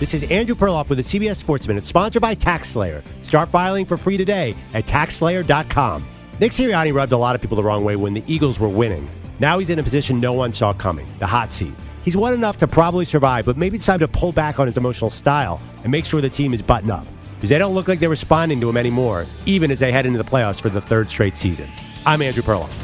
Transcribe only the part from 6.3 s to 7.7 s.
Nick Sirianni rubbed a lot of people the